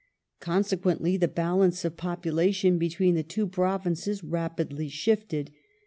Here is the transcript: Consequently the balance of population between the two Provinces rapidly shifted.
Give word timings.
Consequently 0.39 1.15
the 1.15 1.27
balance 1.27 1.85
of 1.85 1.95
population 1.95 2.79
between 2.79 3.13
the 3.13 3.21
two 3.21 3.45
Provinces 3.45 4.23
rapidly 4.23 4.89
shifted. 4.89 5.51